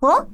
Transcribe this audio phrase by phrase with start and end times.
[0.00, 0.28] 哦，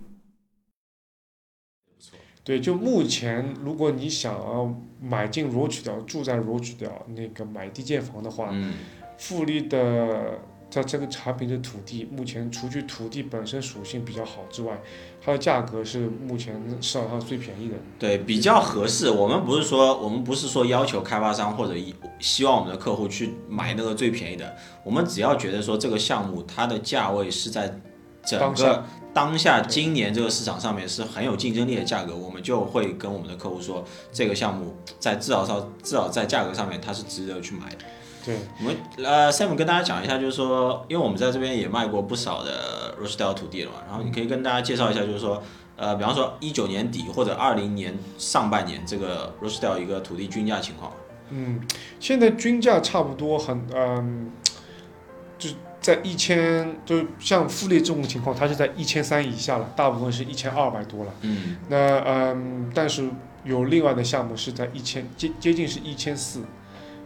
[2.43, 8.75] 对，就目前，如果你想要买进罗曲岛，住在罗曲岛那个买地建房的话，嗯，
[9.17, 10.39] 富力的
[10.71, 14.79] 它这个产品的土地，目前除去土地本身属性比较好之外，
[15.23, 17.77] 它的价格是目前市场上最便宜的。
[17.99, 19.09] 对，比较合适。
[19.09, 24.55] 我们不是说我们不是说要求开发商或者一希望我们的客户去买那个最便宜的，
[24.85, 27.81] 我们只要觉得说这个项目它的价位是在
[28.27, 37.85] 整个当下今年这个市场上面是很有竞争力的价格，我们就会跟我们的客户说，这个项目在至少上至少在价格上面它是值得去买的。
[38.25, 45.43] 对，我们呃，Sam 跟大家讲一下，就是说，因为我们在这边也卖过不少的 Rochdale 土地了嘛，然后你可以跟大家介绍一下，就是说，
[45.77, 50.91] 呃，比方说一九年底或者二零年上半年这个 Rochdale 一个土地均价情况。
[51.29, 51.61] 嗯，
[52.01, 54.31] 现在均价差不多很嗯，
[55.39, 61.13] 就是在一千，就像富力这种情况，它是在一千三以下了，大部分是一千二百多了。
[61.21, 63.07] 嗯，那嗯，但是
[63.45, 66.41] 有另外的项目是在一千接接近是一千四，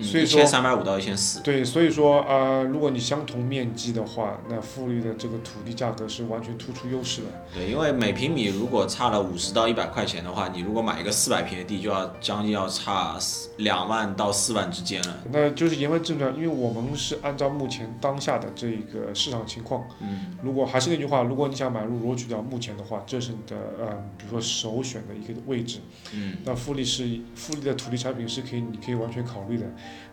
[0.00, 1.40] 所以一说千三百五到一千四。
[1.40, 7.28] 对，所以说呃，如果你相同面积的话，那富力的这个土地价格是完全突出优势的。
[7.54, 13.18] 对，因为每平米如果差了五十到一百块钱的话，你如果买一个四百平的地，就要将近要差
[13.58, 15.16] 两万到四万之间了。
[15.32, 25.80] 那就是言归正传，因为我们是按照目前当下的这个市场情况，嗯，如果还是那句话，如果你想买入罗曲岛，目前的话，这是你的呃，比如说首选的一个位置。
[26.12, 29.64] 嗯，那富力是富力的土地产品是可以，你可以完全考虑的。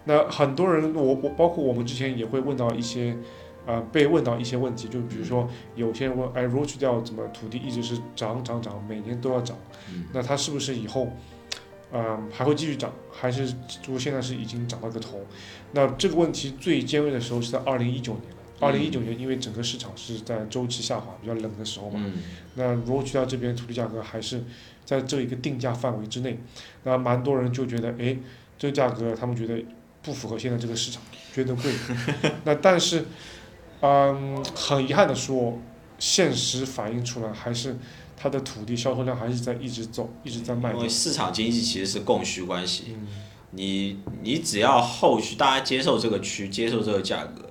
[0.05, 3.17] 那很多人，我我包括我们之前也会问到一些，
[3.65, 9.57] 呃，被问到一些问题，就比如说有些人问，哎，罗曲岛怎么土地一直是涨涨涨，每年都要涨，
[9.91, 10.05] 嗯。
[10.13, 11.09] 那它是不是以后，
[11.91, 13.47] 嗯、还会继续涨，还是
[13.83, 15.19] 说现在是已经涨到个头？
[15.71, 18.37] 那这个问题最尖锐的时候是在二零一九年了。
[18.61, 22.13] 二零一九年，因为整个市场是在周期下滑、比较冷的时候嘛，嗯、
[22.53, 24.41] 那如果去掉这边土地价格还是
[24.85, 26.39] 在这一个定价范围之内，
[26.83, 28.15] 那蛮多人就觉得，哎，
[28.57, 29.63] 这个价格他们觉得
[30.01, 31.01] 不符合现在这个市场，
[31.33, 31.71] 觉得贵。
[32.45, 33.05] 那但是，
[33.81, 35.59] 嗯，很遗憾的说，
[35.99, 37.77] 现实反映出来还是
[38.15, 40.89] 它的土地销售量还是在一直走，一直在卖走因为。
[40.89, 42.85] 市场经济其实是供需关系。
[42.89, 43.07] 嗯，
[43.51, 47.44] 你你只要后续大家接受这个区，接受这个价格，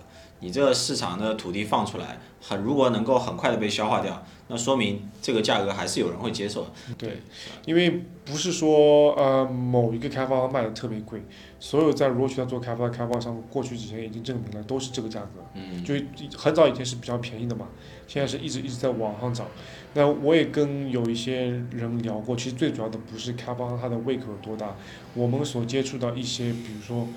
[0.44, 6.71] 你这个市场的土地放出来，很如果能够很快的被消化掉，那说明这个价格还是有人会接受的。
[6.99, 7.22] 对，
[7.65, 11.22] 因为不是说呃某一个开发商卖的特别贵，
[11.59, 15.43] 所有在罗曲岛做开发的开发商，过去几年已经证明了都是这个价格。
[15.55, 15.94] 嗯，就
[16.37, 17.66] 很早以前是比较便宜的嘛，
[18.06, 19.47] 现在是一直一直在往上涨。
[19.94, 24.76] 那我也跟有一些人聊过，其实最主要的不是开发商他的胃口有多大，
[25.15, 27.09] 我们所接触到一些，比如说，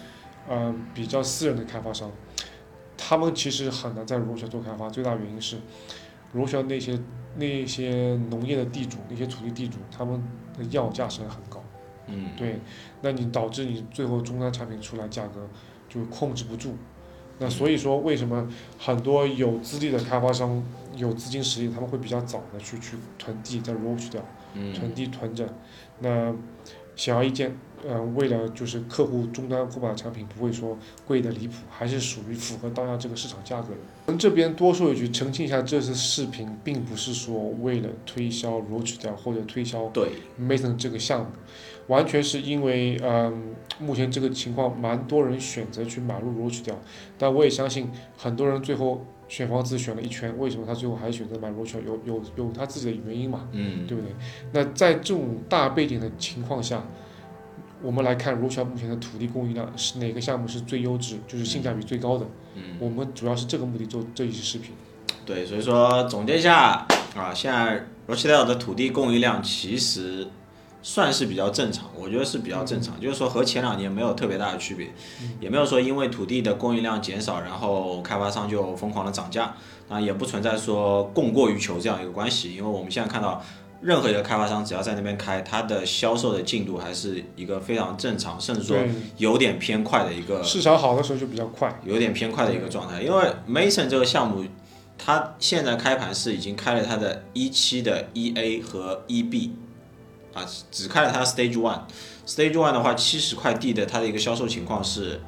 [0.47, 2.09] 呃，比较私人的开发商，
[3.09, 5.56] 他们其实很难在罗小做开发，最大原因是，
[6.34, 7.00] 罗小那些
[7.38, 10.22] 那些农业的地主，那些土地地主，他们
[10.57, 11.63] 的要价是很高。
[12.07, 12.59] 嗯，对，
[13.01, 15.47] 那你导致你最后终端产品出来价格
[15.88, 16.75] 就控制不住。
[17.40, 18.45] 那所以说，为什么
[18.78, 20.62] 很多有资历的开发商、
[20.97, 24.22] 有资金实力，他们会比较早的去去囤地，在 roach 掉，
[24.53, 25.47] 囤嗯，地囤着。
[26.00, 26.35] 那
[26.97, 27.55] 显而易见，
[27.87, 33.79] 呃，为了就是客户终端购买的产品不会说贵的离谱，还是属于符合当下这个市场价格的。
[34.07, 40.09] 我们这边多说一句，澄清一下，这次视频并不是说为了推销 roach 掉或者推销对
[40.41, 41.27] ，Mason 这个项目，
[41.85, 46.75] 完全是因为嗯，目前这个情况，蛮多人选择去买入罗曲调，
[47.17, 51.93] 但我也相信很多人最后选房子选了一圈，为什么他最后还选择买罗曲调？
[52.05, 54.11] 有有有他自己的原因嘛，嗯，对不对？
[54.53, 56.83] 那在这种大背景的情况下，
[57.81, 62.25] 我们来看罗曲调目前的土地供应量是哪个项目是最优质，就是性价比最高的。
[62.55, 64.71] 嗯，我们主要是这个目的做这一期视频。
[65.25, 70.25] 对，所以说总结一下啊，现在 Rochdale 的土地供应量其实
[70.87, 74.87] 算是比较正常，我觉得是比较正常，就是说和前两年没有特别大的区别，
[75.41, 79.53] 也没有说因为土地的供应量减少，然后开发商就疯狂的涨价，
[79.89, 83.44] 啊，也不存在说供过于求这样一个关系，因为我们现在看到。
[83.79, 88.75] 任何一个开发商只要在那边开，它的销售的进度还是一个非常正常，甚至说，
[89.17, 91.79] 有点偏快的一个市场好的时候就比较快。
[91.85, 94.44] 有点偏快的一个状态，因为 Mason 这个项目，
[94.97, 99.51] 它现在开盘是已经开了它的一期的 EA 和 EB，
[100.38, 101.81] 啊，只开了它 Stage One。
[102.25, 105.19] Stage One 的话，七十块地的它的一个销售情况是，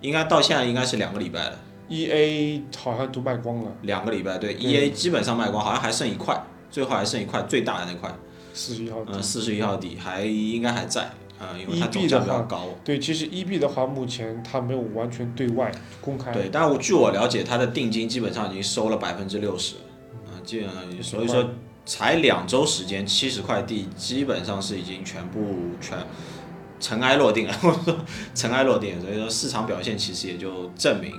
[0.00, 1.58] 应该到现在应该是两个礼拜了
[1.88, 8.12] ，E A 好像都卖光了，两个礼拜对对，EA 基本上卖光，好像还剩一块，最后还剩一块最大的那块，
[8.52, 9.12] 四十一号地。
[9.12, 11.10] 嗯，四十一号底还应该还在，
[11.40, 12.70] 嗯，因为它总价比较高。
[12.84, 15.70] 对，其实 EB 的话，目前它没有完全对外
[16.00, 16.32] 公开。
[16.32, 19.76] 对，但我据我了解，它的定金基本上已经收了百分之六十，
[20.26, 21.48] 啊，基本上，所以说
[21.84, 25.98] 才两周时间，七十块地基本上是已经全部全
[26.78, 27.98] 尘埃落定了，我说
[28.34, 31.12] 尘埃落定了，所以说市场表现其实也就证明，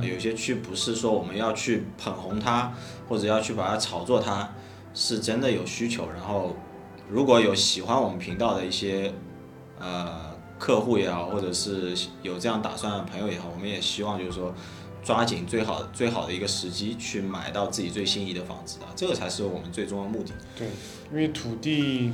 [0.00, 2.72] 有些区不是说我们要去捧红它，
[3.08, 4.50] 或者要去把它炒作它，
[4.94, 6.08] 是真的有需求。
[6.10, 6.56] 然后
[7.08, 9.12] 如果有喜欢我们频道的一些
[9.78, 14.54] 呃客户也好，或者是有这样打算的朋友也好，我们也希望就是说。
[15.02, 20.32] 抓紧最好最好的一个时机去买到自己最心仪的房子啊，这个才是我们最终的目的。
[20.56, 20.68] 对，
[21.10, 22.12] 因为土地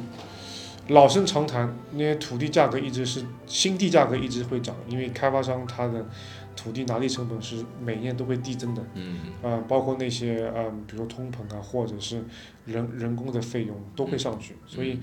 [0.88, 6.06] 老生常谈，那些土地价格一直是新地价格一直会涨，因为开发商他的
[6.54, 12.24] 土地拿地成本是每年都会递增的，嗯，呃，包括那些嗯、比如通膨啊，或者是
[12.66, 15.00] 人人工的费用都会上去，所以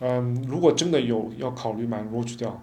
[0.00, 2.62] 嗯、如果真的有要考虑买 Roach 调，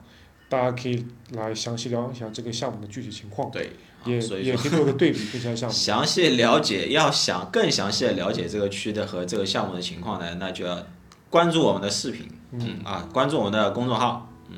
[0.49, 3.71] 大家可以来详细聊一下这个项目的具体情况，对，
[4.07, 5.73] 也啊所以说也可以做个对比跟其他项目。
[5.75, 10.77] 详细了解，要想更详细的了解这个区的和这个项目的情况呢，那就要
[11.29, 14.57] 关注我们的视频，嗯，啊，关注我们的公众号，嗯，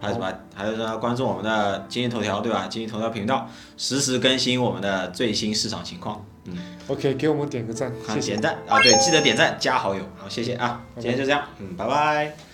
[0.00, 0.32] 还有什么？
[0.54, 2.66] 还有说关注我们的经济头条，对吧？
[2.68, 3.48] 经济头条频道
[3.78, 6.56] 实时更新我们的最新市场情况，嗯
[6.88, 8.42] ，OK，给我们点个赞，看谢谢点。
[8.42, 12.49] 赞啊，对，记得点赞加好友，好，谢谢啊，今天就这样，嗯，拜拜。